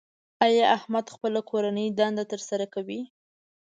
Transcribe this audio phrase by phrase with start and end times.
[0.45, 3.01] ایا احمد خپله کورنۍ دنده تر سره کوي؟